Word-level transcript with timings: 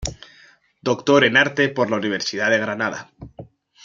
Doctor 0.81 1.25
en 1.25 1.37
arte 1.37 1.69
por 1.69 1.91
la 1.91 1.97
Universidad 1.97 2.49
de 2.49 2.57
Granada. 2.57 3.11